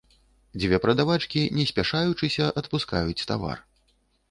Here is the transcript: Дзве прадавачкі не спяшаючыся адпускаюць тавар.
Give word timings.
Дзве 0.61 0.79
прадавачкі 0.85 1.43
не 1.59 1.67
спяшаючыся 1.73 2.49
адпускаюць 2.65 3.21
тавар. 3.29 3.57